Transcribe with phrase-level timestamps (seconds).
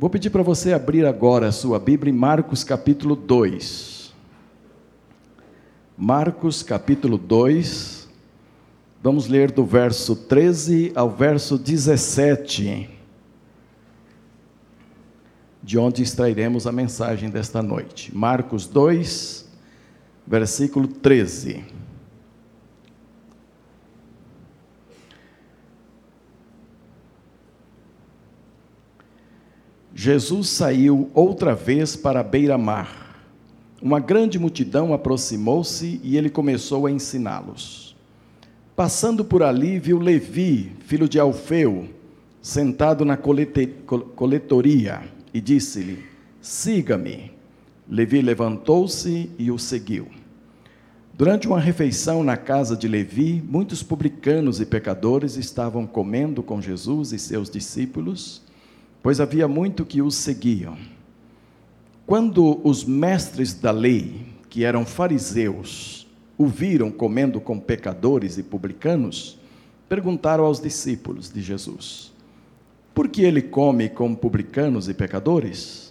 [0.00, 4.14] Vou pedir para você abrir agora a sua Bíblia em Marcos capítulo 2.
[5.96, 8.08] Marcos capítulo 2.
[9.02, 12.88] Vamos ler do verso 13 ao verso 17,
[15.60, 18.16] de onde extrairemos a mensagem desta noite.
[18.16, 19.48] Marcos 2,
[20.24, 21.64] versículo 13.
[30.00, 33.20] Jesus saiu outra vez para a beira-mar.
[33.82, 37.96] Uma grande multidão aproximou-se e ele começou a ensiná-los.
[38.76, 41.88] Passando por ali, viu Levi, filho de Alfeu,
[42.40, 45.02] sentado na coletoria,
[45.34, 46.04] e disse-lhe:
[46.40, 47.32] Siga-me.
[47.88, 50.06] Levi levantou-se e o seguiu.
[51.12, 57.12] Durante uma refeição na casa de Levi, muitos publicanos e pecadores estavam comendo com Jesus
[57.12, 58.46] e seus discípulos
[59.08, 60.76] pois havia muito que os seguiam.
[62.06, 69.38] Quando os mestres da lei, que eram fariseus, o viram comendo com pecadores e publicanos,
[69.88, 72.12] perguntaram aos discípulos de Jesus:
[72.94, 75.90] Por que ele come com publicanos e pecadores?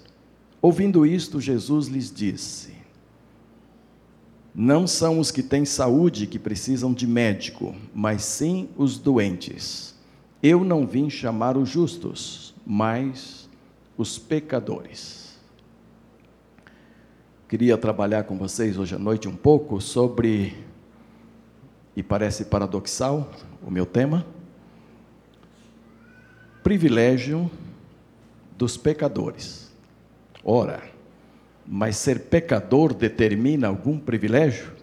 [0.62, 2.74] Ouvindo isto, Jesus lhes disse:
[4.54, 9.96] Não são os que têm saúde que precisam de médico, mas sim os doentes.
[10.44, 13.50] Eu não vim chamar os justos, mas
[13.98, 15.40] os pecadores.
[17.48, 20.54] Queria trabalhar com vocês hoje à noite um pouco sobre,
[21.96, 23.32] e parece paradoxal
[23.66, 24.26] o meu tema,
[26.62, 27.50] privilégio
[28.58, 29.72] dos pecadores.
[30.44, 30.84] Ora,
[31.66, 34.74] mas ser pecador determina algum privilégio?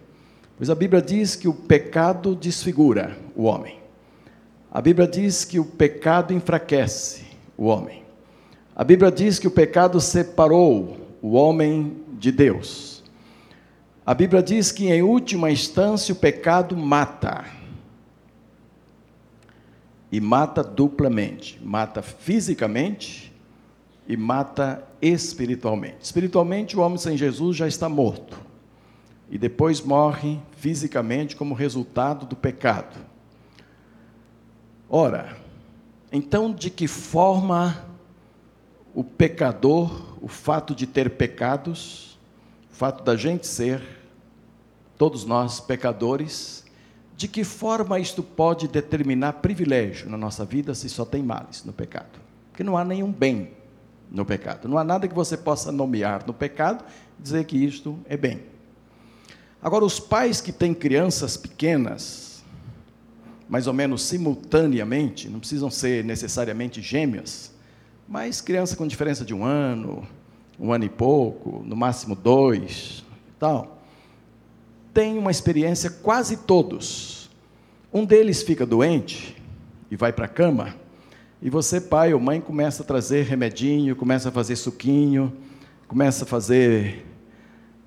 [0.57, 3.79] Pois a Bíblia diz que o pecado desfigura o homem.
[4.71, 8.03] A Bíblia diz que o pecado enfraquece o homem.
[8.75, 13.03] A Bíblia diz que o pecado separou o homem de Deus.
[14.05, 17.45] A Bíblia diz que, em última instância, o pecado mata.
[20.11, 23.33] E mata duplamente: mata fisicamente
[24.07, 25.99] e mata espiritualmente.
[26.03, 28.39] Espiritualmente, o homem sem Jesus já está morto.
[29.31, 32.97] E depois morre fisicamente como resultado do pecado.
[34.89, 35.44] Ora,
[36.15, 37.85] então, de que forma
[38.95, 42.17] o pecador, o fato de ter pecados,
[42.73, 43.83] o fato da gente ser,
[44.97, 46.65] todos nós pecadores,
[47.17, 51.73] de que forma isto pode determinar privilégio na nossa vida se só tem males no
[51.73, 52.21] pecado?
[52.53, 53.51] Porque não há nenhum bem
[54.09, 54.69] no pecado.
[54.69, 56.85] Não há nada que você possa nomear no pecado
[57.19, 58.41] e dizer que isto é bem.
[59.61, 62.34] Agora, os pais que têm crianças pequenas,
[63.55, 67.53] mais ou menos simultaneamente, não precisam ser necessariamente gêmeas,
[68.09, 70.05] mas criança com diferença de um ano,
[70.59, 73.05] um ano e pouco, no máximo dois,
[73.39, 73.81] tal,
[74.93, 77.31] tem uma experiência quase todos.
[77.93, 79.41] Um deles fica doente
[79.89, 80.75] e vai para a cama,
[81.41, 85.33] e você, pai ou mãe, começa a trazer remedinho, começa a fazer suquinho,
[85.87, 87.07] começa a fazer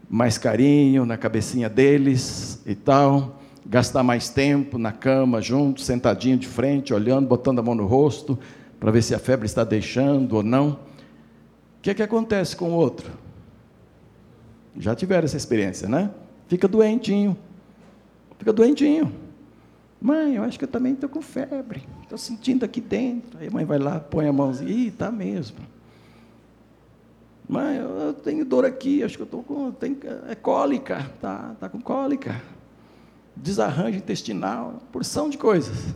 [0.10, 3.37] mais carinho na cabecinha deles e tal
[3.68, 8.40] gastar mais tempo na cama, junto, sentadinho de frente, olhando, botando a mão no rosto,
[8.80, 10.72] para ver se a febre está deixando ou não.
[10.72, 13.12] O que, é que acontece com o outro?
[14.78, 16.10] Já tiveram essa experiência, né?
[16.48, 17.38] Fica doentinho.
[18.38, 19.12] Fica doentinho.
[20.00, 21.84] Mãe, eu acho que eu também estou com febre.
[22.04, 23.40] Estou sentindo aqui dentro.
[23.40, 24.72] Aí a mãe vai lá, põe a mãozinha.
[24.72, 25.58] Ih, está mesmo.
[27.50, 29.72] Mãe, eu tenho dor aqui, acho que eu estou com.
[29.72, 29.98] Tem,
[30.30, 31.10] é cólica.
[31.20, 32.40] Tá, tá com cólica
[33.42, 35.96] desarranjo intestinal, porção de coisas.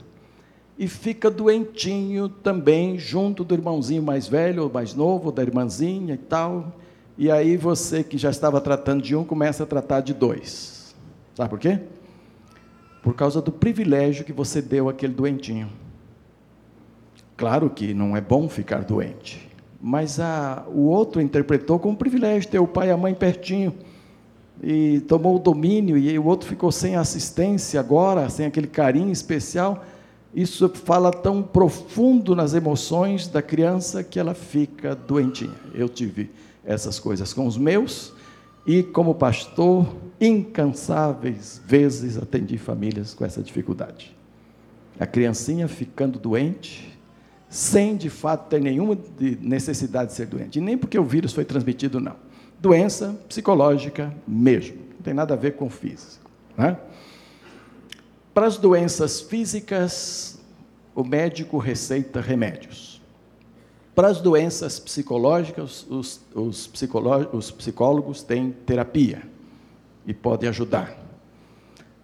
[0.78, 6.18] E fica doentinho também, junto do irmãozinho mais velho, ou mais novo, da irmãzinha e
[6.18, 6.74] tal.
[7.18, 10.96] E aí você que já estava tratando de um, começa a tratar de dois.
[11.36, 11.80] Sabe por quê?
[13.04, 15.70] Por causa do privilégio que você deu àquele doentinho.
[17.38, 19.50] Claro que não é bom ficar doente,
[19.82, 23.74] mas a, o outro interpretou como privilégio ter o pai e a mãe pertinho
[24.64, 29.84] e tomou o domínio, e o outro ficou sem assistência agora, sem aquele carinho especial.
[30.34, 35.56] Isso fala tão profundo nas emoções da criança que ela fica doentinha.
[35.74, 36.30] Eu tive
[36.64, 38.14] essas coisas com os meus,
[38.66, 39.88] e como pastor,
[40.20, 44.16] incansáveis vezes atendi famílias com essa dificuldade.
[45.00, 46.96] A criancinha ficando doente,
[47.50, 48.96] sem de fato ter nenhuma
[49.42, 52.31] necessidade de ser doente, nem porque o vírus foi transmitido, não
[52.62, 56.30] doença psicológica mesmo, não tem nada a ver com físico.
[56.56, 56.78] Né?
[58.34, 60.40] Para as doenças físicas,
[60.94, 63.02] o médico receita remédios.
[63.96, 66.70] Para as doenças psicológicas, os, os,
[67.34, 69.24] os psicólogos têm terapia
[70.06, 70.96] e podem ajudar.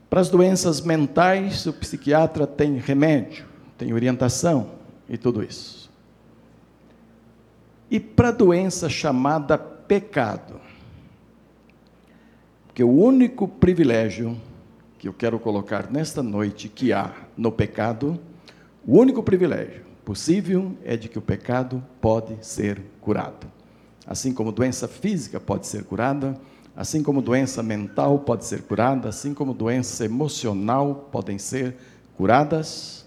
[0.10, 3.46] Para as doenças mentais, o psiquiatra tem remédio,
[3.78, 4.72] tem orientação
[5.08, 5.90] e tudo isso.
[7.90, 10.60] E para a doença chamada pecado,
[12.68, 14.40] porque o único privilégio
[15.00, 18.20] que eu quero colocar nesta noite que há no pecado,
[18.86, 23.48] o único privilégio possível é de que o pecado pode ser curado.
[24.06, 26.40] Assim como doença física pode ser curada,
[26.76, 31.76] assim como doença mental pode ser curada, assim como doença emocional podem ser
[32.16, 33.06] curadas,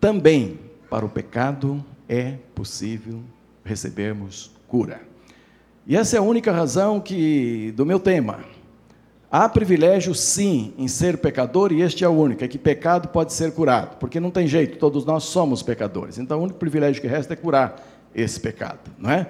[0.00, 0.58] também
[0.88, 3.20] para o pecado é possível
[3.64, 5.00] recebermos cura.
[5.88, 8.44] E essa é a única razão que do meu tema
[9.30, 13.34] Há privilégio, sim, em ser pecador, e este é o único: é que pecado pode
[13.34, 16.18] ser curado, porque não tem jeito, todos nós somos pecadores.
[16.18, 17.76] Então, o único privilégio que resta é curar
[18.14, 19.26] esse pecado, não é?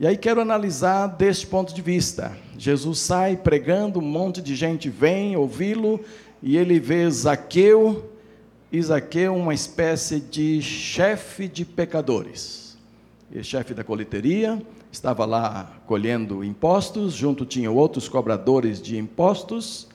[0.00, 2.32] E aí quero analisar deste ponto de vista.
[2.56, 6.00] Jesus sai pregando, um monte de gente vem ouvi-lo,
[6.42, 8.10] e ele vê Zaqueu,
[8.72, 12.78] e Zaqueu, uma espécie de chefe de pecadores,
[13.30, 14.58] e chefe da coleteria
[14.92, 19.88] estava lá colhendo impostos, junto tinham outros cobradores de impostos.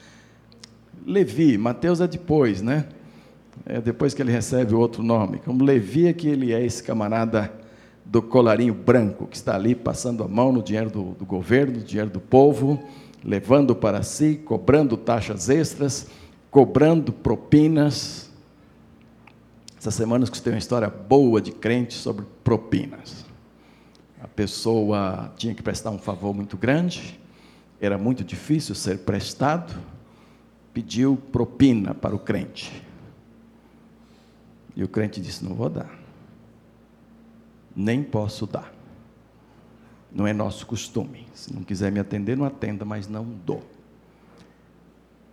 [1.05, 2.87] Levi, Mateus é depois, né?
[3.65, 5.37] É depois que ele recebe outro nome.
[5.37, 7.53] Como Levi é que ele é esse camarada
[8.03, 11.83] do colarinho branco, que está ali passando a mão no dinheiro do, do governo, no
[11.83, 12.81] dinheiro do povo,
[13.23, 16.07] levando para si, cobrando taxas extras,
[16.49, 18.31] cobrando propinas.
[19.77, 23.26] Essa semana eu escutei uma história boa de crente sobre propinas
[24.37, 27.19] pessoa tinha que prestar um favor muito grande,
[27.81, 29.73] era muito difícil ser prestado,
[30.71, 32.83] pediu propina para o crente.
[34.75, 35.89] E o crente disse: Não vou dar,
[37.75, 38.71] nem posso dar.
[40.11, 41.27] Não é nosso costume.
[41.33, 43.63] Se não quiser me atender, não atenda, mas não dou.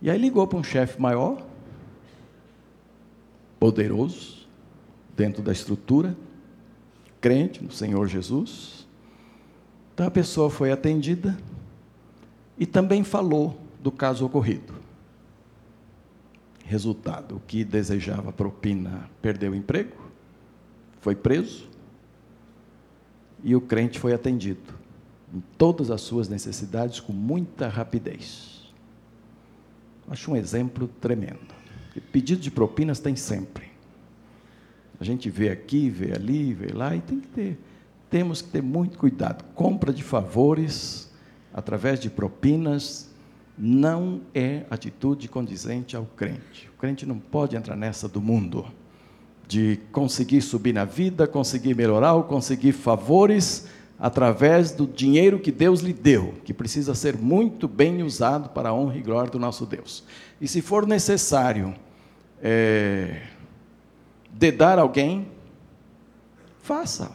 [0.01, 1.45] E aí ligou para um chefe maior,
[3.59, 4.47] poderoso,
[5.15, 6.17] dentro da estrutura,
[7.21, 8.84] crente no Senhor Jesus.
[9.95, 11.37] Então a pessoa foi atendida
[12.57, 14.73] e também falou do caso ocorrido.
[16.65, 19.95] Resultado: o que desejava propina perdeu o emprego,
[20.99, 21.69] foi preso
[23.41, 24.73] e o crente foi atendido
[25.33, 28.73] em todas as suas necessidades com muita rapidez.
[30.09, 31.55] Acho um exemplo tremendo.
[31.95, 33.71] E pedido de propinas tem sempre.
[34.99, 37.57] A gente vê aqui, vê ali, vê lá, e tem que ter.
[38.09, 39.43] Temos que ter muito cuidado.
[39.53, 41.11] Compra de favores,
[41.53, 43.09] através de propinas,
[43.57, 46.69] não é atitude condizente ao crente.
[46.75, 48.65] O crente não pode entrar nessa do mundo,
[49.47, 53.67] de conseguir subir na vida, conseguir melhorar conseguir favores
[53.97, 58.73] através do dinheiro que Deus lhe deu, que precisa ser muito bem usado para a
[58.73, 60.03] honra e glória do nosso Deus.
[60.41, 61.73] E se for necessário,
[62.41, 63.21] é,
[64.31, 65.27] dedar alguém,
[66.61, 67.11] faça.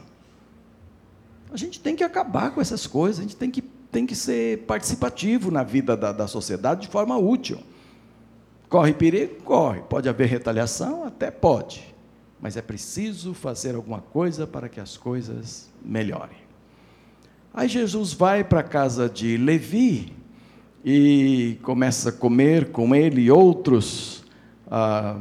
[1.53, 4.59] A gente tem que acabar com essas coisas, a gente tem que, tem que ser
[4.67, 7.59] participativo na vida da, da sociedade de forma útil.
[8.69, 9.43] Corre perigo?
[9.43, 9.81] Corre.
[9.81, 11.05] Pode haver retaliação?
[11.05, 11.93] Até pode.
[12.41, 16.39] Mas é preciso fazer alguma coisa para que as coisas melhorem.
[17.53, 20.13] Aí Jesus vai para a casa de Levi
[20.85, 24.25] e começa a comer com ele e outros.
[24.71, 25.21] Ah,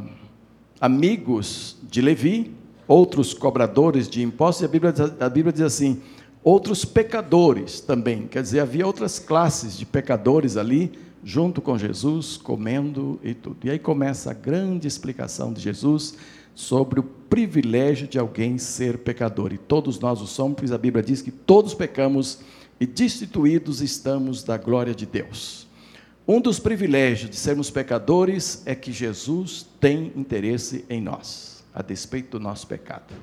[0.80, 2.56] amigos de Levi,
[2.88, 6.02] outros cobradores de impostos, e a Bíblia, a Bíblia diz assim:
[6.44, 8.28] outros pecadores também.
[8.28, 10.92] Quer dizer, havia outras classes de pecadores ali,
[11.24, 13.58] junto com Jesus, comendo e tudo.
[13.64, 16.16] E aí começa a grande explicação de Jesus
[16.56, 19.54] sobre o privilégio de alguém ser pecador.
[19.54, 22.40] E todos nós o somos, pois a Bíblia diz que todos pecamos
[22.80, 25.68] e destituídos estamos da glória de Deus.
[26.28, 32.38] Um dos privilégios de sermos pecadores é que Jesus tem interesse em nós, a despeito
[32.38, 33.14] do nosso pecado.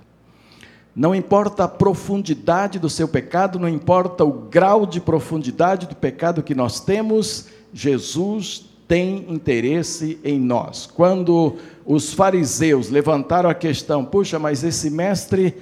[0.97, 6.43] Não importa a profundidade do seu pecado, não importa o grau de profundidade do pecado
[6.43, 10.87] que nós temos, Jesus tem interesse em nós.
[10.87, 15.55] Quando os fariseus levantaram a questão, puxa, mas esse mestre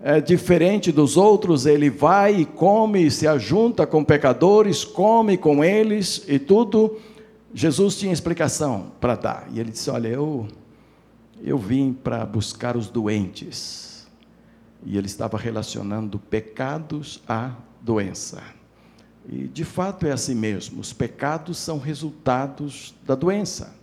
[0.00, 6.24] é, diferente dos outros, ele vai e come, se ajunta com pecadores, come com eles
[6.26, 6.98] e tudo.
[7.54, 9.48] Jesus tinha explicação para dar.
[9.52, 10.48] E ele disse: Olha, eu,
[11.40, 13.91] eu vim para buscar os doentes.
[14.84, 18.42] E ele estava relacionando pecados à doença.
[19.28, 23.74] E de fato é assim mesmo: os pecados são resultados da doença.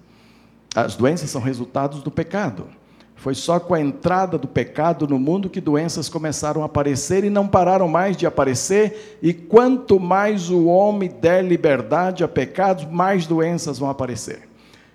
[0.76, 2.68] As doenças são resultados do pecado.
[3.16, 7.30] Foi só com a entrada do pecado no mundo que doenças começaram a aparecer e
[7.30, 9.20] não pararam mais de aparecer.
[9.22, 14.49] E quanto mais o homem der liberdade a pecados, mais doenças vão aparecer.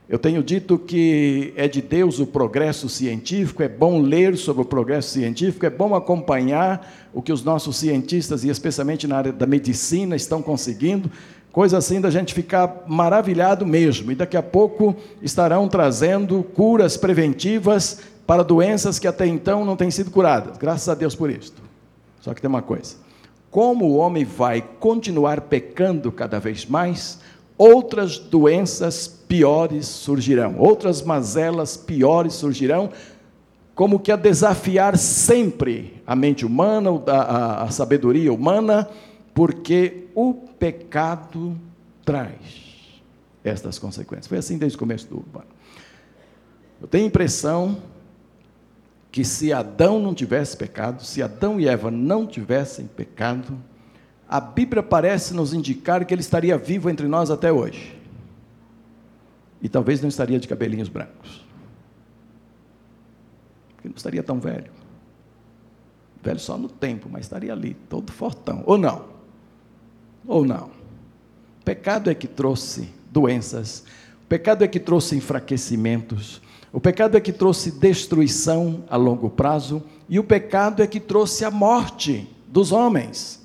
[0.06, 4.64] Eu tenho dito que é de Deus o progresso científico, é bom ler sobre o
[4.64, 9.46] progresso científico, é bom acompanhar o que os nossos cientistas, e especialmente na área da
[9.46, 11.10] medicina, estão conseguindo
[11.50, 14.12] coisa assim da gente ficar maravilhado mesmo.
[14.12, 19.90] E daqui a pouco estarão trazendo curas preventivas para doenças que até então não têm
[19.90, 20.58] sido curadas.
[20.58, 21.62] Graças a Deus por isto.
[22.20, 22.96] Só que tem uma coisa:
[23.50, 27.20] como o homem vai continuar pecando cada vez mais,
[27.56, 32.90] outras doenças piores surgirão, outras mazelas piores surgirão,
[33.74, 38.88] como que a desafiar sempre a mente humana, a, a, a sabedoria humana,
[39.32, 41.58] porque o pecado
[42.04, 42.38] traz
[43.42, 44.28] estas consequências.
[44.28, 45.46] Foi assim desde o começo do ano.
[46.80, 47.78] Eu tenho a impressão
[49.10, 53.56] que se Adão não tivesse pecado, se Adão e Eva não tivessem pecado,
[54.28, 57.98] a Bíblia parece nos indicar que ele estaria vivo entre nós até hoje.
[59.60, 61.44] E talvez não estaria de cabelinhos brancos.
[63.74, 64.70] Porque não estaria tão velho.
[66.22, 68.62] Velho só no tempo, mas estaria ali, todo fortão.
[68.66, 69.06] Ou não?
[70.26, 70.70] Ou não?
[71.64, 73.84] Pecado é que trouxe doenças,
[74.22, 79.82] o pecado é que trouxe enfraquecimentos, o pecado é que trouxe destruição a longo prazo,
[80.08, 83.43] e o pecado é que trouxe a morte dos homens,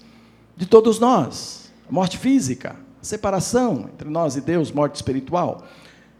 [0.60, 5.64] de todos nós, a morte física, a separação entre nós e Deus, morte espiritual.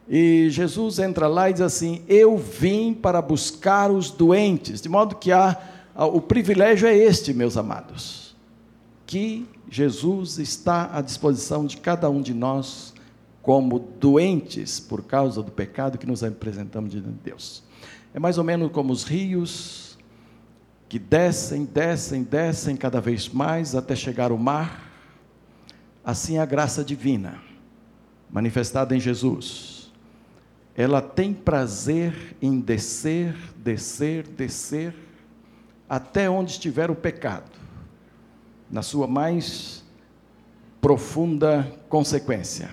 [0.08, 5.18] E Jesus entra lá e diz assim: Eu vim para buscar os doentes, de modo
[5.18, 5.58] que há,
[5.94, 8.34] o privilégio é este, meus amados,
[9.06, 12.94] que Jesus está à disposição de cada um de nós
[13.42, 17.62] como doentes por causa do pecado que nos apresentamos diante de Deus.
[18.14, 19.89] É mais ou menos como os rios
[20.90, 24.90] que descem, descem, descem cada vez mais até chegar ao mar.
[26.04, 27.40] Assim a graça divina,
[28.30, 29.92] manifestada em Jesus.
[30.76, 34.96] Ela tem prazer em descer, descer, descer,
[35.88, 37.52] até onde estiver o pecado,
[38.70, 39.84] na sua mais
[40.82, 42.70] profunda consequência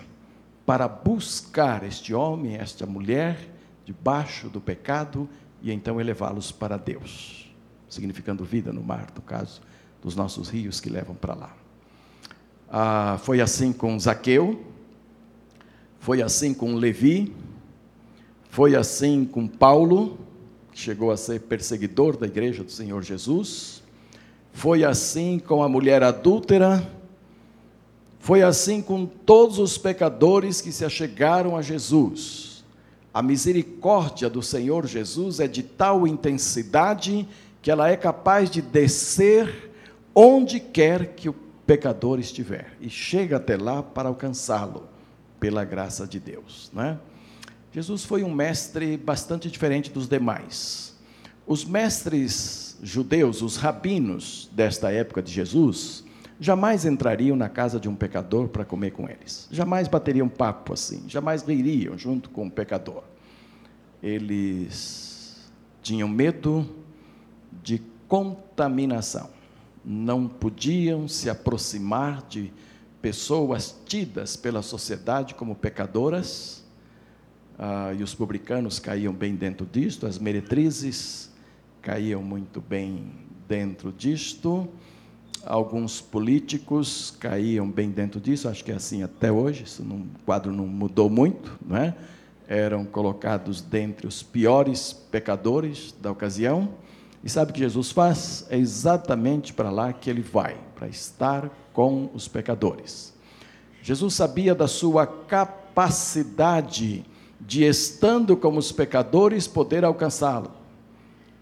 [0.64, 3.38] para buscar este homem, esta mulher,
[3.85, 5.28] debaixo do pecado
[5.62, 7.45] e então elevá-los para Deus,
[7.88, 9.61] significando vida no mar, no caso
[10.02, 11.57] dos nossos rios que levam para lá.
[12.71, 14.64] Ah, foi assim com Zaqueu,
[15.99, 17.35] foi assim com Levi,
[18.49, 20.19] foi assim com Paulo,
[20.73, 23.83] que chegou a ser perseguidor da igreja do Senhor Jesus,
[24.52, 26.90] foi assim com a mulher adúltera,
[28.19, 32.64] foi assim com todos os pecadores que se achegaram a Jesus.
[33.12, 37.26] A misericórdia do Senhor Jesus é de tal intensidade
[37.66, 39.73] que ela é capaz de descer
[40.14, 41.32] onde quer que o
[41.66, 44.85] pecador estiver e chega até lá para alcançá-lo
[45.40, 46.96] pela graça de Deus, né?
[47.73, 50.96] Jesus foi um mestre bastante diferente dos demais.
[51.44, 56.04] Os mestres judeus, os rabinos desta época de Jesus,
[56.38, 59.49] jamais entrariam na casa de um pecador para comer com eles.
[59.50, 63.02] Jamais bateriam papo assim, jamais ririam junto com o pecador.
[64.00, 65.50] Eles
[65.82, 66.86] tinham medo
[67.66, 69.28] de contaminação.
[69.85, 72.52] Não podiam se aproximar de
[73.02, 76.64] pessoas tidas pela sociedade como pecadoras.
[77.58, 81.30] Ah, e os publicanos caíam bem dentro disto, as meretrizes
[81.82, 83.11] caíam muito bem
[83.49, 84.68] dentro disto
[85.44, 90.08] alguns políticos caíam bem dentro disso, acho que é assim até hoje, isso não, o
[90.26, 91.94] quadro não mudou muito, não é?
[92.49, 96.68] eram colocados dentre os piores pecadores da ocasião,
[97.23, 98.46] e sabe o que Jesus faz?
[98.50, 103.14] É exatamente para lá que ele vai, para estar com os pecadores.
[103.82, 107.04] Jesus sabia da sua capacidade
[107.40, 110.50] de, estando como os pecadores, poder alcançá-lo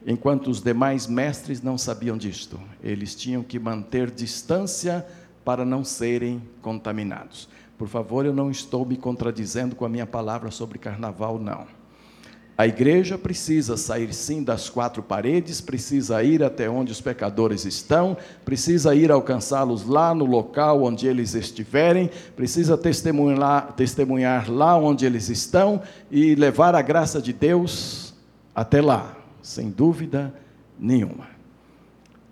[0.07, 2.61] enquanto os demais mestres não sabiam disto.
[2.83, 5.07] Eles tinham que manter distância
[5.45, 7.49] para não serem contaminados.
[7.79, 11.67] Por favor, eu não estou me contradizendo com a minha palavra sobre carnaval, não.
[12.57, 18.17] A igreja precisa sair sim das quatro paredes, precisa ir até onde os pecadores estão,
[18.45, 25.29] precisa ir alcançá-los lá no local onde eles estiverem, precisa testemunhar, testemunhar lá onde eles
[25.29, 28.15] estão e levar a graça de Deus
[28.55, 30.33] até lá sem dúvida
[30.79, 31.29] nenhuma.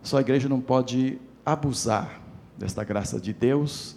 [0.03, 2.21] Só a igreja não pode abusar
[2.57, 3.97] desta graça de Deus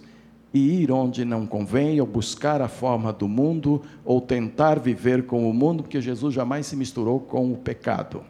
[0.56, 5.48] e ir onde não convém, ou buscar a forma do mundo, ou tentar viver com
[5.48, 8.22] o mundo, porque Jesus jamais se misturou com o pecado.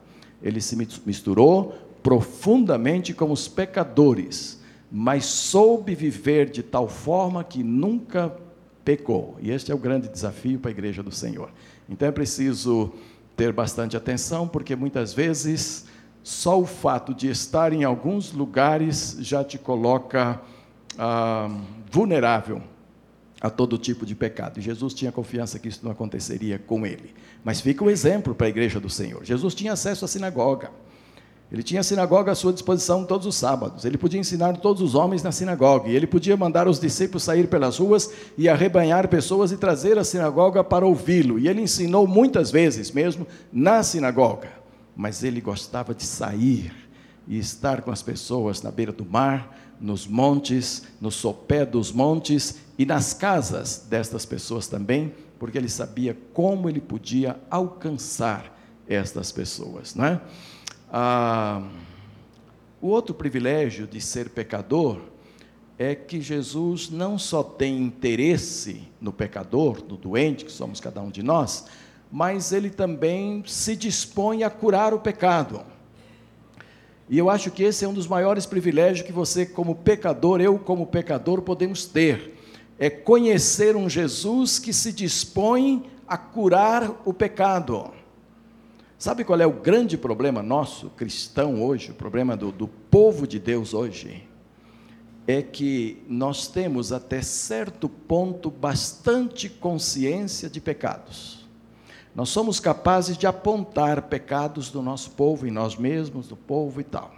[0.42, 8.34] Ele se misturou profundamente com os pecadores, mas soube viver de tal forma que nunca
[8.84, 9.36] pecou.
[9.40, 11.50] E este é o grande desafio para a igreja do Senhor.
[11.88, 12.92] Então é preciso
[13.36, 15.86] ter bastante atenção, porque muitas vezes
[16.24, 20.40] só o fato de estar em alguns lugares já te coloca
[20.98, 21.48] ah,
[21.90, 22.62] vulnerável
[23.40, 24.58] a todo tipo de pecado.
[24.58, 27.14] E Jesus tinha confiança que isso não aconteceria com ele.
[27.44, 29.24] Mas fica o exemplo para a igreja do Senhor.
[29.24, 30.70] Jesus tinha acesso à sinagoga.
[31.52, 33.84] Ele tinha a sinagoga à sua disposição todos os sábados.
[33.84, 35.88] Ele podia ensinar todos os homens na sinagoga.
[35.88, 40.02] E ele podia mandar os discípulos sair pelas ruas e arrebanhar pessoas e trazer a
[40.02, 41.38] sinagoga para ouvi-lo.
[41.38, 44.50] E ele ensinou muitas vezes mesmo na sinagoga.
[44.96, 46.72] Mas ele gostava de sair
[47.28, 52.60] e estar com as pessoas na beira do mar, nos montes, no sopé dos montes
[52.78, 58.56] e nas casas destas pessoas também, porque ele sabia como ele podia alcançar
[58.88, 60.20] estas pessoas, não é?
[60.90, 61.62] Ah,
[62.80, 65.00] o outro privilégio de ser pecador
[65.78, 71.10] é que Jesus não só tem interesse no pecador, no doente, que somos cada um
[71.10, 71.66] de nós,
[72.10, 75.62] mas ele também se dispõe a curar o pecado.
[77.08, 80.58] E eu acho que esse é um dos maiores privilégios que você, como pecador, eu,
[80.58, 82.34] como pecador, podemos ter.
[82.78, 87.92] É conhecer um Jesus que se dispõe a curar o pecado.
[88.98, 93.38] Sabe qual é o grande problema nosso, cristão, hoje, o problema do, do povo de
[93.38, 94.24] Deus hoje?
[95.28, 101.45] É que nós temos até certo ponto bastante consciência de pecados.
[102.16, 106.84] Nós somos capazes de apontar pecados do nosso povo, em nós mesmos, do povo e
[106.84, 107.14] tal.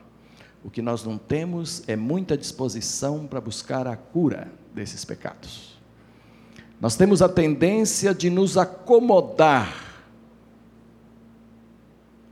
[0.64, 5.78] O que nós não temos é muita disposição para buscar a cura desses pecados.
[6.80, 9.72] Nós temos a tendência de nos acomodar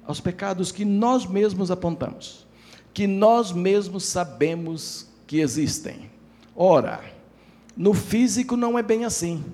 [0.05, 2.49] aos pecados que nós mesmos apontamos,
[2.93, 6.11] que nós mesmos sabemos que existem.
[6.57, 7.01] Ora,
[7.77, 9.45] no físico não é bem assim.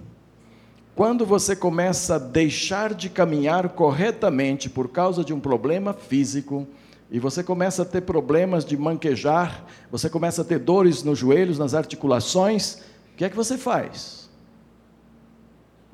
[0.95, 6.67] Quando você começa a deixar de caminhar corretamente por causa de um problema físico,
[7.11, 11.59] e você começa a ter problemas de manquejar, você começa a ter dores nos joelhos,
[11.59, 12.77] nas articulações,
[13.13, 14.31] o que é que você faz?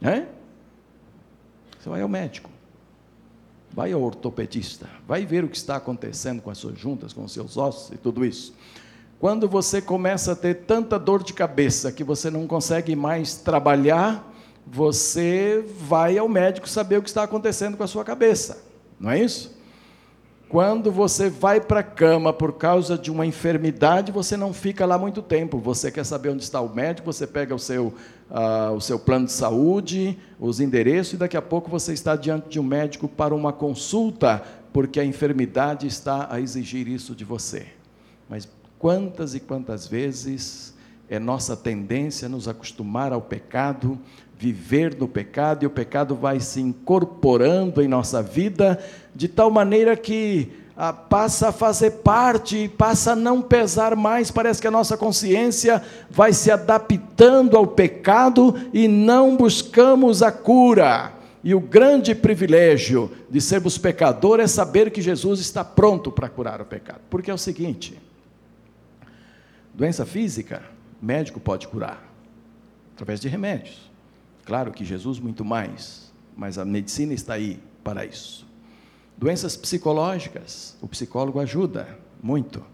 [0.03, 0.27] É?
[1.79, 2.51] Você vai ao médico,
[3.73, 7.33] vai ao ortopedista, vai ver o que está acontecendo com as suas juntas, com os
[7.33, 8.55] seus ossos e tudo isso.
[9.19, 14.25] Quando você começa a ter tanta dor de cabeça que você não consegue mais trabalhar,
[14.71, 18.63] você vai ao médico saber o que está acontecendo com a sua cabeça,
[19.01, 19.57] não é isso?
[20.49, 24.97] Quando você vai para a cama por causa de uma enfermidade, você não fica lá
[24.97, 25.59] muito tempo.
[25.59, 27.93] Você quer saber onde está o médico, você pega o seu,
[28.31, 32.49] uh, o seu plano de saúde, os endereços, e daqui a pouco você está diante
[32.49, 37.67] de um médico para uma consulta, porque a enfermidade está a exigir isso de você.
[38.27, 40.75] Mas quantas e quantas vezes
[41.11, 43.99] é nossa tendência nos acostumar ao pecado,
[44.39, 48.79] viver no pecado e o pecado vai se incorporando em nossa vida
[49.13, 54.31] de tal maneira que ah, passa a fazer parte, passa a não pesar mais.
[54.31, 61.15] Parece que a nossa consciência vai se adaptando ao pecado e não buscamos a cura.
[61.43, 66.61] E o grande privilégio de sermos pecadores é saber que Jesus está pronto para curar
[66.61, 67.01] o pecado.
[67.11, 68.01] Porque é o seguinte:
[69.75, 70.63] doença física,
[71.03, 72.09] médico pode curar
[72.95, 73.88] através de remédios.
[74.49, 78.47] Claro que Jesus muito mais, mas a medicina está aí para isso.
[79.15, 82.65] Doenças psicológicas, o psicólogo ajuda muito.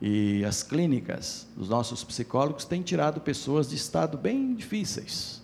[0.00, 5.42] E as clínicas dos nossos psicólogos têm tirado pessoas de estado bem difíceis,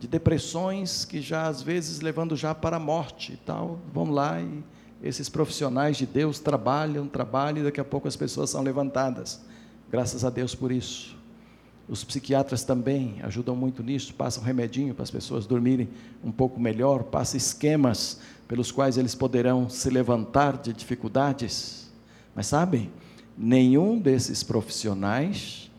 [0.00, 3.78] de depressões que já às vezes levando já para a morte e tal.
[3.92, 4.64] Vamos lá e
[5.00, 9.40] esses profissionais de Deus trabalham, trabalham e daqui a pouco as pessoas são levantadas.
[9.88, 11.22] Graças a Deus por isso.
[11.88, 15.88] Os psiquiatras também ajudam muito nisso, passam remedinho para as pessoas dormirem
[16.24, 21.92] um pouco melhor, passam esquemas pelos quais eles poderão se levantar de dificuldades.
[22.34, 22.90] Mas sabem,
[23.36, 25.70] nenhum desses profissionais,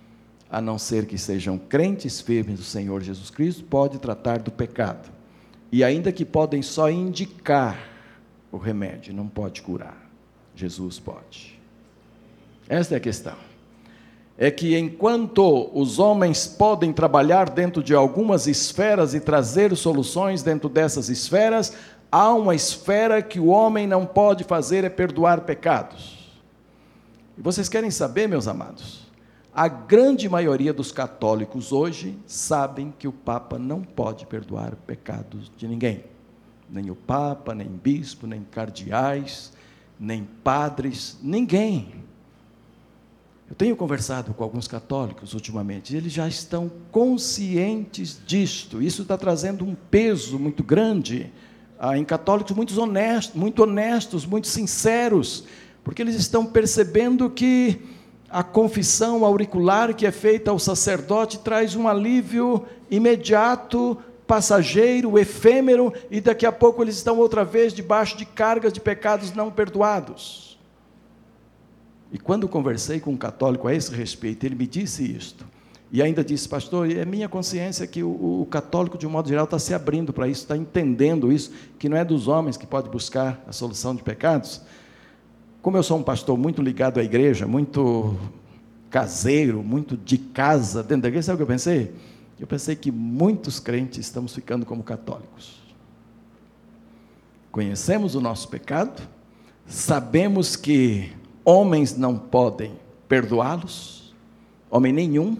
[0.50, 5.12] a não ser que sejam crentes firmes do Senhor Jesus Cristo, pode tratar do pecado.
[5.72, 7.80] E ainda que podem só indicar
[8.52, 10.08] o remédio, não pode curar.
[10.56, 11.60] Jesus pode.
[12.70, 13.55] Esta é a questão
[14.38, 20.67] é que enquanto os homens podem trabalhar dentro de algumas esferas e trazer soluções dentro
[20.67, 21.74] dessas esferas,
[22.12, 26.34] há uma esfera que o homem não pode fazer é perdoar pecados.
[27.38, 29.06] E vocês querem saber, meus amados?
[29.54, 35.65] A grande maioria dos católicos hoje sabem que o Papa não pode perdoar pecados de
[35.65, 36.04] ninguém.
[36.69, 39.54] Nem o Papa, nem bispo, nem cardeais,
[39.98, 42.05] nem padres, ninguém.
[43.47, 48.81] Eu tenho conversado com alguns católicos ultimamente, eles já estão conscientes disto.
[48.81, 51.31] Isso está trazendo um peso muito grande
[51.77, 55.43] ah, em católicos muito honestos, muito honestos, muito sinceros,
[55.84, 57.79] porque eles estão percebendo que
[58.29, 66.19] a confissão auricular que é feita ao sacerdote traz um alívio imediato, passageiro, efêmero, e
[66.19, 70.55] daqui a pouco eles estão outra vez debaixo de cargas de pecados não perdoados.
[72.15, 75.45] E quando conversei com um católico a esse respeito, ele me disse isto.
[75.91, 79.43] E ainda disse, pastor, é minha consciência que o, o católico, de um modo geral,
[79.43, 82.89] está se abrindo para isso, está entendendo isso, que não é dos homens que pode
[82.89, 84.62] buscar a solução de pecados,
[85.62, 88.15] como eu sou um pastor muito ligado à igreja, muito
[88.89, 91.93] caseiro, muito de casa dentro da igreja, sabe o que eu pensei?
[92.39, 95.62] Eu pensei que muitos crentes estamos ficando como católicos.
[97.51, 99.06] Conhecemos o nosso pecado,
[99.67, 101.12] sabemos que
[101.45, 102.73] homens não podem
[103.08, 104.13] perdoá-los,
[104.69, 105.38] homem nenhum,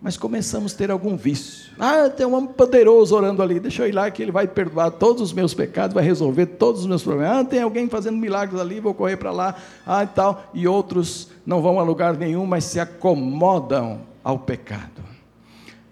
[0.00, 1.72] mas começamos a ter algum vício.
[1.78, 4.90] Ah, tem um homem poderoso orando ali, deixa eu ir lá que ele vai perdoar
[4.92, 7.38] todos os meus pecados, vai resolver todos os meus problemas.
[7.38, 9.54] Ah, tem alguém fazendo milagres ali, vou correr para lá,
[9.86, 10.44] ah, e tal.
[10.54, 15.02] E outros não vão a lugar nenhum, mas se acomodam ao pecado.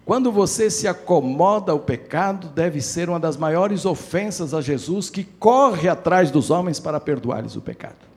[0.05, 5.23] Quando você se acomoda ao pecado, deve ser uma das maiores ofensas a Jesus, que
[5.23, 8.10] corre atrás dos homens para perdoar-lhes o pecado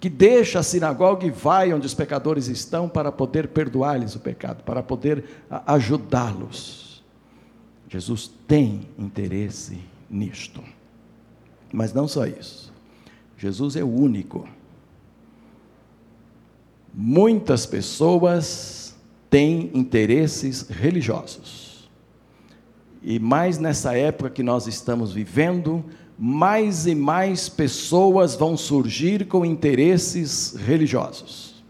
[0.00, 4.62] que deixa a sinagoga e vai onde os pecadores estão para poder perdoar-lhes o pecado,
[4.62, 5.24] para poder
[5.66, 7.02] ajudá-los.
[7.88, 10.62] Jesus tem interesse nisto.
[11.72, 12.72] Mas não só isso.
[13.36, 14.48] Jesus é o único.
[16.94, 18.96] Muitas pessoas
[19.30, 21.88] têm interesses religiosos.
[23.02, 25.84] E mais nessa época que nós estamos vivendo,
[26.18, 31.62] mais e mais pessoas vão surgir com interesses religiosos.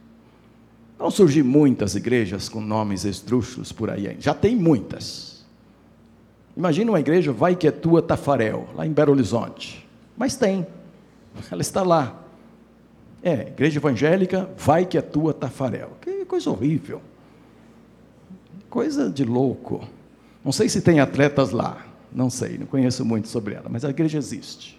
[0.98, 5.44] Vão surgir muitas igrejas com nomes esdrúxulos por aí, já tem muitas.
[6.56, 9.86] Imagina uma igreja, vai que é tua Tafarel, lá em Belo Horizonte.
[10.16, 10.66] Mas tem,
[11.52, 12.24] ela está lá.
[13.22, 15.92] É, igreja evangélica, vai que é tua Tafarel.
[16.00, 17.02] Que coisa horrível.
[18.70, 19.86] Coisa de louco.
[20.44, 21.87] Não sei se tem atletas lá.
[22.12, 24.78] Não sei, não conheço muito sobre ela, mas a igreja existe.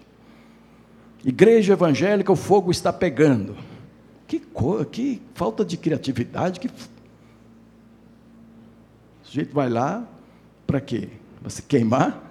[1.24, 3.56] Igreja evangélica, o fogo está pegando.
[4.28, 4.42] Que,
[4.92, 6.60] que falta de criatividade.
[6.60, 6.68] Que...
[6.68, 6.72] O
[9.24, 10.08] sujeito vai lá,
[10.66, 11.10] para quê?
[11.42, 12.24] Para se queimar?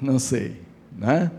[0.00, 0.62] Não sei,
[0.96, 1.30] né?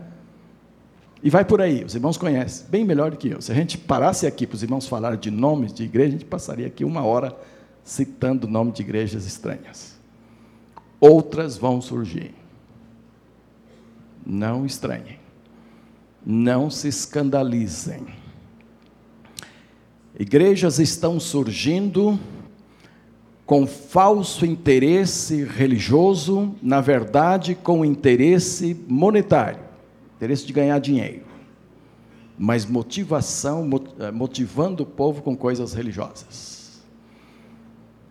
[1.22, 3.42] E vai por aí, os irmãos conhecem, bem melhor do que eu.
[3.42, 6.24] Se a gente parasse aqui para os irmãos falar de nomes de igreja, a gente
[6.24, 7.36] passaria aqui uma hora
[7.84, 9.98] citando o nome de igrejas estranhas.
[10.98, 12.34] Outras vão surgir.
[14.24, 15.18] Não estranhem.
[16.24, 18.06] Não se escandalizem.
[20.18, 22.18] Igrejas estão surgindo
[23.50, 29.58] com falso interesse religioso, na verdade, com interesse monetário,
[30.16, 31.24] interesse de ganhar dinheiro,
[32.38, 36.80] mas motivação, eh, motivando o povo com coisas religiosas.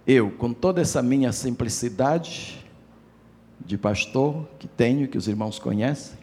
[0.05, 2.68] Eu, com toda essa minha simplicidade,
[3.65, 6.17] de pastor que tenho, que os irmãos conhecem.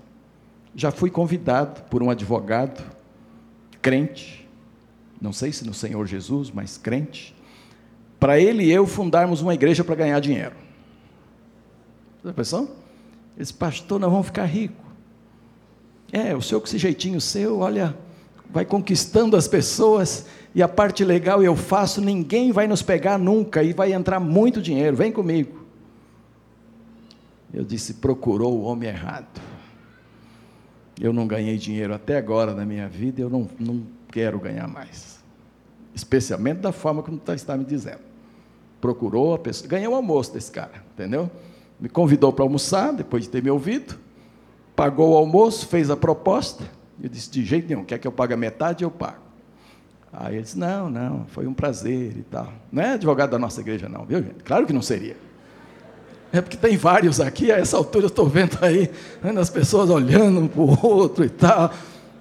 [0.75, 2.83] Já fui convidado por um advogado,
[3.81, 4.49] crente,
[5.21, 7.35] não sei se no Senhor Jesus, mas crente,
[8.19, 10.55] para ele e eu fundarmos uma igreja para ganhar dinheiro.
[12.23, 12.77] Você pensou?
[13.39, 14.85] Esse pastor, nós vamos ficar ricos.
[16.13, 17.97] É, o senhor com esse jeitinho seu, olha,
[18.51, 23.63] vai conquistando as pessoas e a parte legal eu faço, ninguém vai nos pegar nunca
[23.63, 24.97] e vai entrar muito dinheiro.
[24.97, 25.66] Vem comigo.
[27.53, 29.41] Eu disse: procurou o homem errado.
[31.01, 35.21] Eu não ganhei dinheiro até agora na minha vida, eu não, não quero ganhar mais.
[35.95, 38.01] Especialmente da forma como está me dizendo.
[38.81, 41.31] Procurou a pessoa, ganhei o almoço desse cara, entendeu?
[41.79, 43.99] Me convidou para almoçar, depois de ter me ouvido,
[44.75, 46.65] pagou o almoço, fez a proposta.
[47.03, 49.27] Eu disse: de jeito nenhum, quer que eu pague a metade, eu pago.
[50.13, 52.51] Aí ele disse: não, não, foi um prazer e tal.
[52.73, 54.43] Não é advogado da nossa igreja, não, viu, gente?
[54.45, 55.26] Claro que não seria.
[56.33, 58.91] É porque tem vários aqui, a essa altura eu estou vendo aí,
[59.23, 61.73] né, as pessoas olhando um para o outro e tal,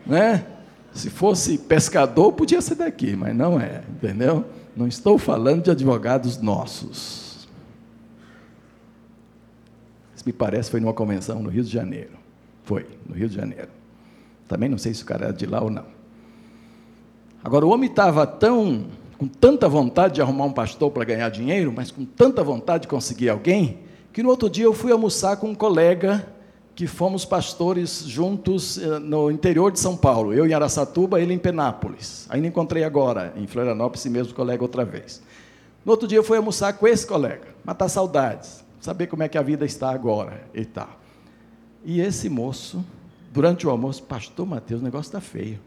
[0.05, 0.45] né?
[0.93, 4.45] Se fosse pescador, podia ser daqui, mas não é, entendeu?
[4.75, 7.47] Não estou falando de advogados nossos.
[10.15, 12.11] Isso me parece foi numa convenção no Rio de Janeiro.
[12.63, 13.69] Foi, no Rio de Janeiro.
[14.47, 15.85] Também não sei se o cara era de lá ou não.
[17.43, 18.85] Agora, o homem estava tão
[19.17, 22.87] com tanta vontade de arrumar um pastor para ganhar dinheiro, mas com tanta vontade de
[22.87, 23.79] conseguir alguém,
[24.15, 26.25] que no outro dia eu fui almoçar com um colega
[26.73, 31.37] que fomos pastores juntos eh, no interior de São Paulo, eu em Araçatuba, ele em
[31.37, 32.25] Penápolis.
[32.29, 35.21] Ainda encontrei agora, em Florianópolis, esse mesmo colega outra vez.
[35.83, 39.37] No outro dia eu fui almoçar com esse colega, matar saudades, saber como é que
[39.37, 40.97] a vida está agora e tal.
[41.83, 42.85] E esse moço,
[43.33, 45.59] durante o almoço, pastor Mateus, o negócio está feio.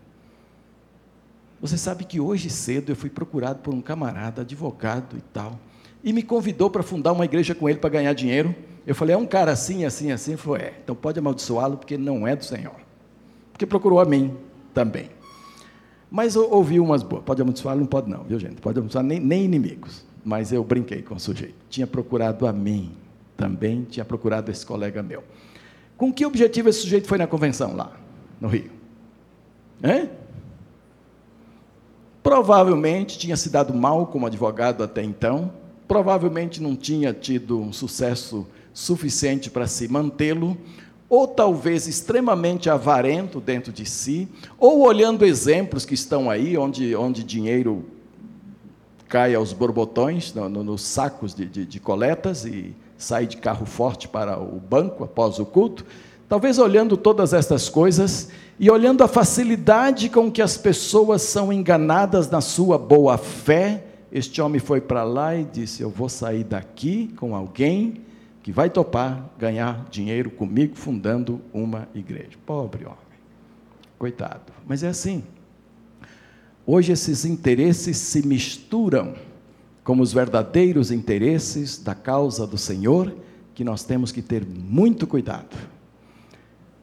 [1.60, 5.60] Você sabe que hoje cedo eu fui procurado por um camarada, advogado e tal,
[6.02, 8.54] e me convidou para fundar uma igreja com ele para ganhar dinheiro.
[8.86, 10.32] Eu falei, é um cara assim, assim, assim.
[10.32, 12.74] Ele falou, é, então pode amaldiçoá-lo, porque não é do Senhor.
[13.52, 14.36] Porque procurou a mim
[14.72, 15.10] também.
[16.10, 17.22] Mas eu ouvi umas boas.
[17.22, 17.80] Pode amaldiçoá-lo?
[17.80, 18.60] Não pode não, viu gente?
[18.60, 20.04] Pode amaldiçoar nem, nem inimigos.
[20.24, 21.54] Mas eu brinquei com o sujeito.
[21.68, 22.92] Tinha procurado a mim
[23.36, 25.22] também, tinha procurado esse colega meu.
[25.96, 27.92] Com que objetivo esse sujeito foi na convenção lá,
[28.40, 28.70] no Rio?
[29.82, 30.10] Hein?
[32.22, 35.52] Provavelmente tinha se dado mal como advogado até então,
[35.88, 40.56] provavelmente não tinha tido um sucesso suficiente para se mantê-lo,
[41.08, 47.24] ou talvez extremamente avarento dentro de si, ou olhando exemplos que estão aí, onde, onde
[47.24, 47.86] dinheiro
[49.08, 53.64] cai aos borbotões, no, no, nos sacos de, de, de coletas e sai de carro
[53.64, 55.86] forte para o banco após o culto.
[56.28, 58.28] Talvez olhando todas estas coisas
[58.60, 64.40] e olhando a facilidade com que as pessoas são enganadas na sua boa fé, este
[64.40, 68.02] homem foi para lá e disse: Eu vou sair daqui com alguém
[68.42, 72.38] que vai topar ganhar dinheiro comigo fundando uma igreja.
[72.46, 72.96] Pobre homem.
[73.98, 74.52] Coitado.
[74.66, 75.22] Mas é assim.
[76.64, 79.14] Hoje esses interesses se misturam
[79.84, 83.14] como os verdadeiros interesses da causa do Senhor,
[83.54, 85.56] que nós temos que ter muito cuidado.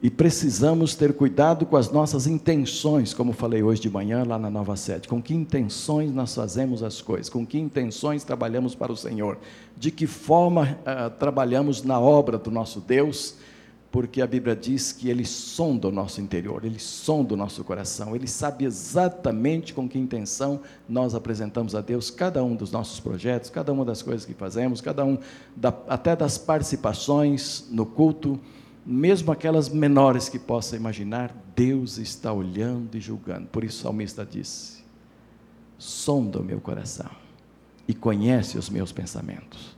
[0.02, 4.50] E precisamos ter cuidado com as nossas intenções, como falei hoje de manhã lá na
[4.50, 5.08] nova sede.
[5.08, 7.30] Com que intenções nós fazemos as coisas?
[7.30, 9.38] Com que intenções trabalhamos para o Senhor?
[9.76, 13.36] De que forma uh, trabalhamos na obra do nosso Deus?
[13.90, 18.14] Porque a Bíblia diz que Ele sonda o nosso interior, Ele sonda o nosso coração,
[18.14, 23.50] Ele sabe exatamente com que intenção nós apresentamos a Deus cada um dos nossos projetos,
[23.50, 25.18] cada uma das coisas que fazemos, cada um,
[25.56, 28.38] da, até das participações no culto
[28.86, 33.48] mesmo aquelas menores que possa imaginar, Deus está olhando e julgando.
[33.48, 34.84] Por isso o salmista disse:
[35.78, 37.10] sonda o meu coração
[37.88, 39.76] e conhece os meus pensamentos.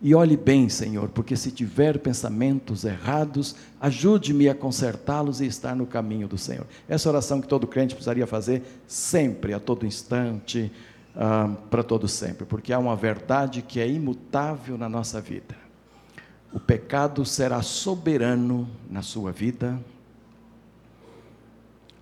[0.00, 5.86] E olhe bem, Senhor, porque se tiver pensamentos errados, ajude-me a consertá-los e estar no
[5.86, 6.66] caminho do Senhor.
[6.86, 10.70] Essa oração que todo crente precisaria fazer sempre, a todo instante,
[11.14, 15.65] ah, para todo sempre, porque há uma verdade que é imutável na nossa vida
[16.52, 19.78] o pecado será soberano na sua vida,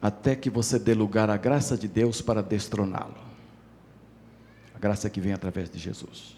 [0.00, 3.16] até que você dê lugar à graça de Deus para destroná-lo.
[4.74, 6.36] A graça que vem através de Jesus.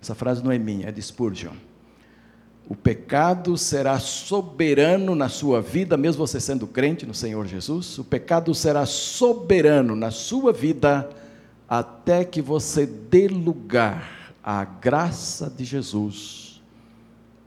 [0.00, 1.54] Essa frase não é minha, é de Spurgeon.
[2.68, 7.98] O pecado será soberano na sua vida, mesmo você sendo crente no Senhor Jesus.
[7.98, 11.08] O pecado será soberano na sua vida,
[11.68, 16.51] até que você dê lugar à graça de Jesus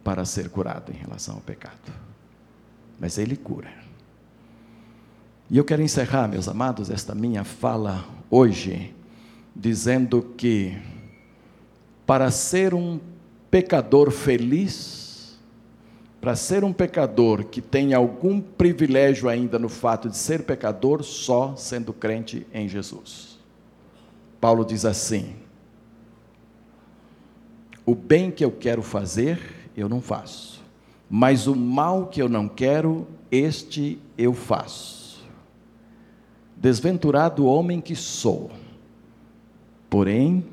[0.05, 1.91] para ser curado em relação ao pecado.
[2.99, 3.73] Mas Ele cura.
[5.49, 8.93] E eu quero encerrar, meus amados, esta minha fala hoje,
[9.55, 10.77] dizendo que
[12.05, 12.99] para ser um
[13.49, 15.39] pecador feliz,
[16.21, 21.55] para ser um pecador que tem algum privilégio ainda no fato de ser pecador, só
[21.55, 23.39] sendo crente em Jesus.
[24.39, 25.35] Paulo diz assim:
[27.83, 30.63] O bem que eu quero fazer, eu não faço.
[31.09, 35.23] Mas o mal que eu não quero, este eu faço.
[36.55, 38.51] Desventurado homem que sou.
[39.89, 40.45] Porém,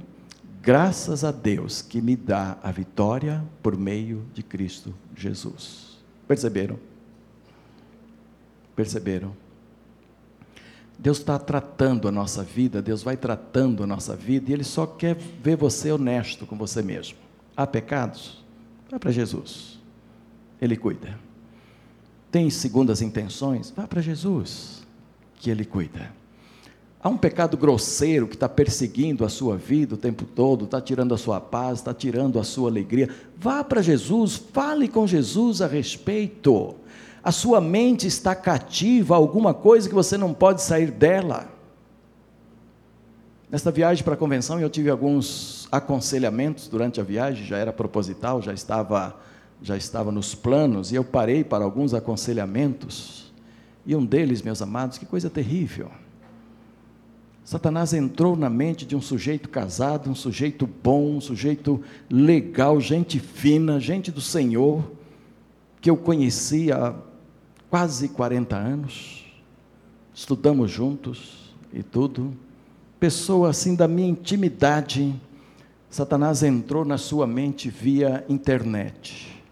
[0.61, 5.99] graças a Deus que me dá a vitória por meio de Cristo Jesus.
[6.29, 6.79] Perceberam?
[8.77, 9.35] Perceberam?
[10.99, 14.87] Deus está tratando a nossa vida, Deus vai tratando a nossa vida e Ele só
[14.87, 17.19] quer ver você honesto com você mesmo.
[17.57, 18.42] Há pecados?
[18.93, 19.79] Vá para Jesus.
[20.61, 21.19] Ele cuida.
[22.31, 23.73] Tem segundas intenções?
[23.75, 24.83] Vá para Jesus,
[25.37, 26.13] que Ele cuida.
[27.03, 31.15] Há um pecado grosseiro que está perseguindo a sua vida o tempo todo, está tirando
[31.15, 33.09] a sua paz, está tirando a sua alegria.
[33.39, 36.75] Vá para Jesus, fale com Jesus a respeito.
[37.25, 41.52] A sua mente está cativa alguma coisa que você não pode sair dela.
[43.53, 48.41] Nesta viagem para a convenção, eu tive alguns aconselhamentos durante a viagem, já era proposital,
[48.41, 49.15] já estava,
[49.61, 53.31] já estava nos planos, e eu parei para alguns aconselhamentos.
[53.85, 55.91] E um deles, meus amados, que coisa terrível.
[57.45, 63.21] Satanás entrou na mente de um sujeito casado, um sujeito bom, um sujeito legal, gente
[63.21, 64.83] fina, gente do Senhor,
[65.79, 66.95] que eu conheci há
[67.69, 69.27] quase 40 anos,
[70.15, 72.35] estudamos juntos e tudo.
[73.03, 75.13] Pessoa assim da minha intimidade,
[75.91, 79.43] Satanás entrou na sua mente via internet.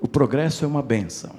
[0.00, 1.30] O progresso é uma benção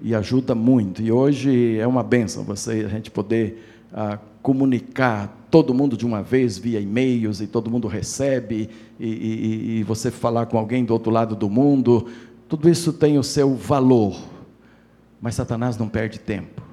[0.00, 1.02] e ajuda muito.
[1.02, 6.22] E hoje é uma benção você a gente poder ah, comunicar todo mundo de uma
[6.22, 10.94] vez via e-mails e todo mundo recebe e, e, e você falar com alguém do
[10.94, 12.06] outro lado do mundo.
[12.48, 14.18] Tudo isso tem o seu valor,
[15.20, 16.65] mas Satanás não perde tempo.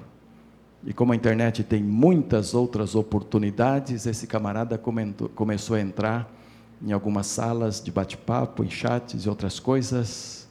[0.85, 6.29] E como a internet tem muitas outras oportunidades, esse camarada comentou, começou a entrar
[6.85, 10.45] em algumas salas de bate-papo, em chats e outras coisas,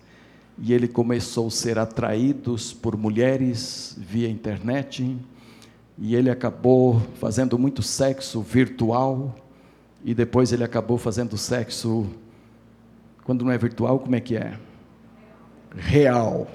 [0.58, 5.18] e ele começou a ser atraído por mulheres via internet,
[5.98, 9.36] e ele acabou fazendo muito sexo virtual,
[10.02, 12.06] e depois ele acabou fazendo sexo,
[13.24, 14.58] quando não é virtual, como é que é?
[15.76, 16.48] Real,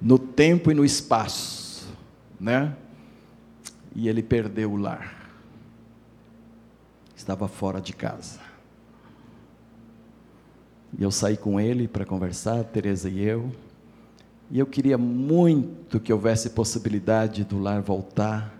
[0.00, 1.69] no tempo e no espaço,
[2.40, 2.74] né?
[3.94, 5.14] E ele perdeu o lar,
[7.14, 8.40] estava fora de casa.
[10.98, 13.52] E eu saí com ele para conversar, Teresa e eu.
[14.50, 18.52] E eu queria muito que houvesse possibilidade do lar voltar.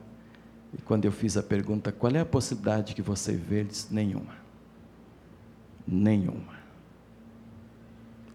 [0.73, 3.61] E quando eu fiz a pergunta, qual é a possibilidade que você vê?
[3.61, 4.35] Ele disse, nenhuma.
[5.87, 6.61] Nenhuma.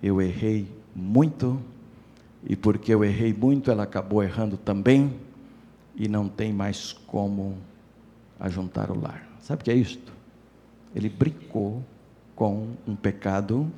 [0.03, 1.61] Eu errei muito,
[2.43, 5.17] e porque eu errei muito, ela acabou errando também,
[5.95, 7.57] e não tem mais como
[8.39, 9.27] ajuntar o lar.
[9.41, 10.11] Sabe o que é isto?
[10.93, 11.83] Ele brincou
[12.35, 13.71] com um pecado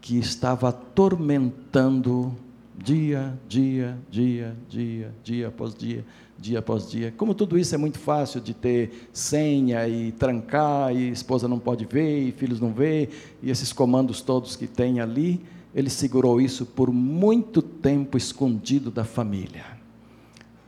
[0.00, 2.36] que estava atormentando
[2.76, 6.04] dia, dia, dia, dia, dia após dia,
[6.38, 7.12] dia após dia.
[7.16, 11.84] Como tudo isso é muito fácil de ter senha e trancar, e esposa não pode
[11.84, 13.08] ver, e filhos não vê,
[13.42, 15.40] e esses comandos todos que tem ali,
[15.74, 19.81] ele segurou isso por muito tempo escondido da família.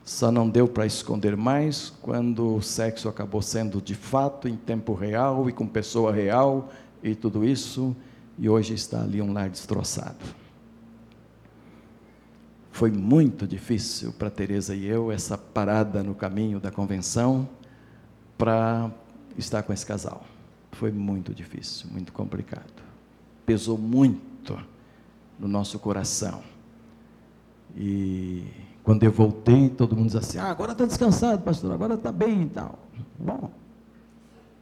[0.05, 4.93] Só não deu para esconder mais quando o sexo acabou sendo de fato em tempo
[4.93, 6.71] real e com pessoa real
[7.03, 7.97] e tudo isso
[8.39, 10.25] e hoje está ali um lar destroçado.
[12.71, 17.49] Foi muito difícil para Teresa e eu essa parada no caminho da convenção
[18.37, 18.91] para
[19.39, 20.27] estar com esse casal.
[20.73, 22.83] Foi muito difícil, muito complicado.
[23.47, 24.59] Pesou muito
[25.39, 26.43] no nosso coração.
[27.77, 28.45] E
[28.85, 32.43] quando eu voltei, todo mundo dizia assim: ah, agora está descansado, pastor, agora está bem
[32.43, 32.79] e tal.
[33.19, 33.51] Bom,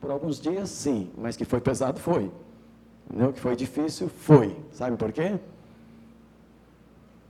[0.01, 2.31] por alguns dias sim, mas que foi pesado, foi.
[3.11, 3.33] Entendeu?
[3.33, 4.57] Que foi difícil, foi.
[4.73, 5.35] Sabe por quê?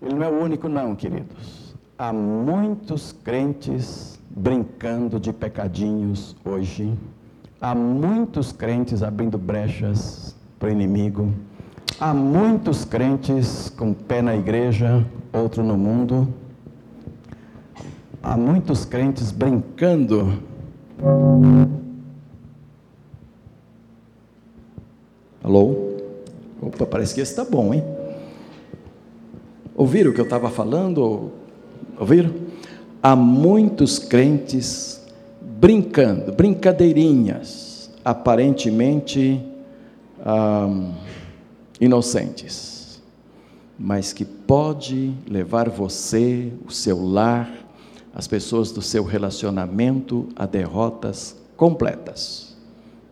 [0.03, 1.75] Ele não é o único, não, queridos.
[1.97, 6.93] Há muitos crentes brincando de pecadinhos hoje.
[7.61, 11.33] Há muitos crentes abrindo brechas para o inimigo.
[12.01, 16.29] Há muitos crentes com pé na igreja, outro no mundo.
[18.23, 20.41] Há muitos crentes brincando
[25.43, 25.97] Alô?
[26.61, 27.83] Opa, parece que esse está bom, hein?
[29.75, 31.33] Ouviram o que eu estava falando?
[31.99, 32.33] Ouviram?
[33.03, 35.05] Há muitos crentes
[35.41, 39.45] brincando, brincadeirinhas, aparentemente
[41.81, 43.03] inocentes,
[43.77, 47.51] mas que pode levar você, o seu lar,
[48.15, 52.57] as pessoas do seu relacionamento a derrotas completas.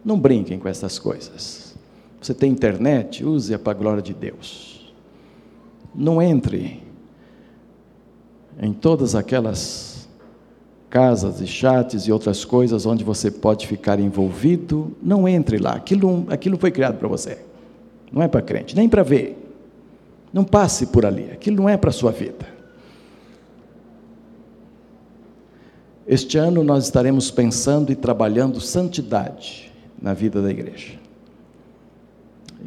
[0.04, 1.74] Não brinquem com essas coisas.
[2.20, 3.24] Você tem internet?
[3.24, 4.92] Use-a para a glória de Deus.
[5.94, 6.82] Não entre
[8.60, 10.08] em todas aquelas
[10.90, 14.94] casas e chats e outras coisas onde você pode ficar envolvido.
[15.02, 15.72] Não entre lá.
[15.72, 17.38] Aquilo, aquilo foi criado para você.
[18.12, 19.36] Não é para crente, nem para ver.
[20.32, 21.30] Não passe por ali.
[21.30, 22.59] Aquilo não é para a sua vida.
[26.10, 29.70] Este ano nós estaremos pensando e trabalhando santidade
[30.02, 30.94] na vida da igreja.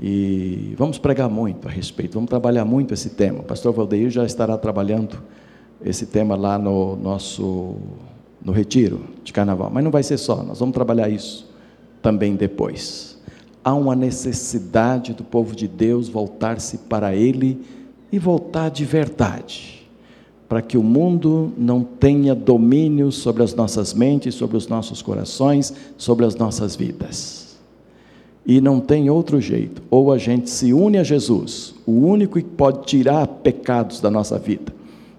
[0.01, 3.41] E vamos pregar muito a respeito, vamos trabalhar muito esse tema.
[3.41, 5.21] O pastor Valdeir já estará trabalhando
[5.83, 7.75] esse tema lá no nosso
[8.41, 11.46] no retiro de carnaval, mas não vai ser só, nós vamos trabalhar isso
[12.02, 13.21] também depois.
[13.62, 17.62] Há uma necessidade do povo de Deus voltar-se para ele
[18.10, 19.83] e voltar de verdade,
[20.54, 25.73] para que o mundo não tenha domínio sobre as nossas mentes, sobre os nossos corações,
[25.97, 27.58] sobre as nossas vidas.
[28.45, 29.81] E não tem outro jeito.
[29.89, 34.37] Ou a gente se une a Jesus, o único que pode tirar pecados da nossa
[34.37, 34.71] vida,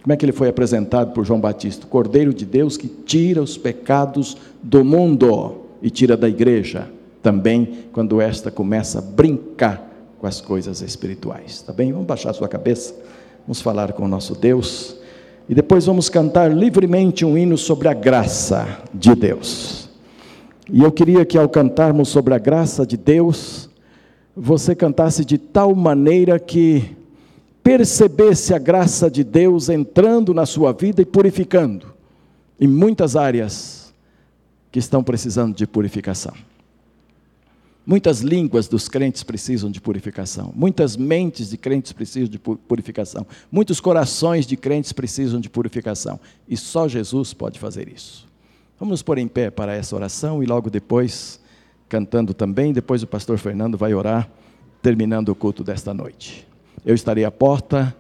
[0.04, 1.84] Como é que ele foi apresentado por João Batista?
[1.84, 6.88] Cordeiro de Deus que tira os pecados do mundo e tira da igreja
[7.20, 9.84] também quando esta começa a brincar
[10.16, 11.60] com as coisas espirituais.
[11.60, 11.90] Tá bem?
[11.90, 12.94] Vamos baixar a sua cabeça,
[13.44, 15.02] vamos falar com o nosso Deus
[15.48, 19.90] e depois vamos cantar livremente um hino sobre a graça de Deus.
[20.70, 23.68] E eu queria que ao cantarmos sobre a graça de Deus,
[24.34, 26.96] você cantasse de tal maneira que
[27.62, 31.94] percebesse a graça de Deus entrando na sua vida e purificando
[32.60, 33.92] em muitas áreas
[34.72, 36.34] que estão precisando de purificação.
[37.86, 43.78] Muitas línguas dos crentes precisam de purificação, muitas mentes de crentes precisam de purificação, muitos
[43.78, 46.18] corações de crentes precisam de purificação,
[46.48, 48.26] e só Jesus pode fazer isso.
[48.80, 51.38] Vamos nos pôr em pé para essa oração e logo depois,
[51.86, 54.30] cantando também, depois o pastor Fernando vai orar,
[54.80, 56.46] terminando o culto desta noite.
[56.86, 57.94] Eu estarei à porta,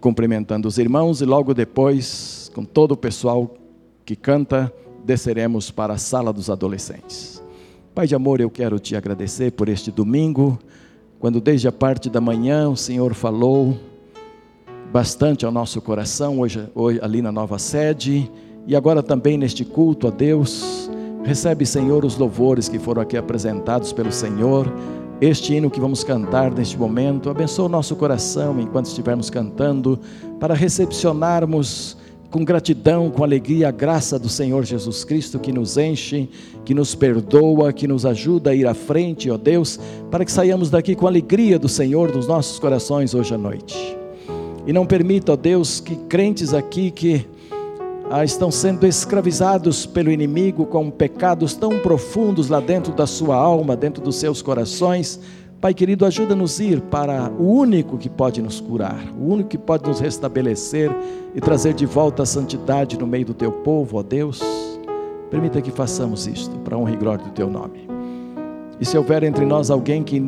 [0.00, 3.52] cumprimentando os irmãos, e logo depois, com todo o pessoal
[4.04, 4.72] que canta,
[5.04, 7.37] desceremos para a sala dos adolescentes.
[7.98, 10.56] Pai de amor, eu quero te agradecer por este domingo,
[11.18, 13.76] quando desde a parte da manhã o Senhor falou
[14.92, 18.30] bastante ao nosso coração, hoje, hoje ali na nova sede,
[18.68, 20.88] e agora também neste culto a Deus.
[21.24, 24.72] Recebe, Senhor, os louvores que foram aqui apresentados pelo Senhor,
[25.20, 27.28] este hino que vamos cantar neste momento.
[27.28, 29.98] Abençoa o nosso coração enquanto estivermos cantando,
[30.38, 31.96] para recepcionarmos
[32.30, 36.28] com gratidão, com alegria, a graça do Senhor Jesus Cristo que nos enche,
[36.64, 40.68] que nos perdoa, que nos ajuda a ir à frente, ó Deus, para que saiamos
[40.68, 43.96] daqui com a alegria do Senhor nos nossos corações hoje à noite.
[44.66, 47.26] E não permita, ó Deus, que crentes aqui que
[48.10, 53.74] ah, estão sendo escravizados pelo inimigo com pecados tão profundos lá dentro da sua alma,
[53.76, 55.18] dentro dos seus corações,
[55.60, 59.58] Pai querido, ajuda-nos a ir para o único que pode nos curar, o único que
[59.58, 60.88] pode nos restabelecer
[61.34, 64.40] e trazer de volta a santidade no meio do teu povo, ó Deus.
[65.28, 67.88] Permita que façamos isto para a honra e glória do teu nome.
[68.80, 70.22] E se houver entre nós alguém que,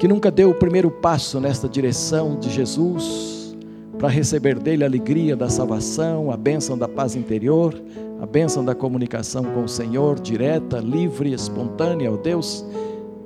[0.00, 3.56] que nunca deu o primeiro passo nesta direção de Jesus,
[4.00, 7.72] para receber dele a alegria da salvação, a bênção da paz interior,
[8.20, 12.66] a bênção da comunicação com o Senhor, direta, livre, espontânea, ó Deus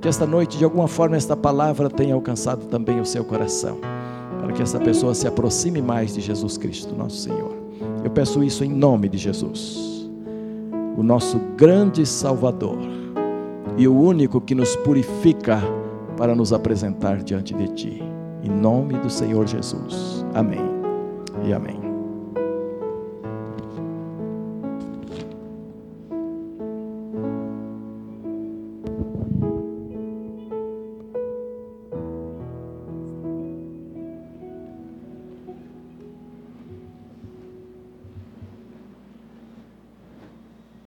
[0.01, 3.77] que esta noite, de alguma forma, esta palavra tenha alcançado também o seu coração,
[4.39, 7.55] para que essa pessoa se aproxime mais de Jesus Cristo, nosso Senhor.
[8.03, 10.09] Eu peço isso em nome de Jesus,
[10.97, 12.79] o nosso grande Salvador
[13.77, 15.61] e o único que nos purifica
[16.17, 18.03] para nos apresentar diante de Ti.
[18.43, 20.25] Em nome do Senhor Jesus.
[20.33, 20.61] Amém
[21.45, 21.80] e amém.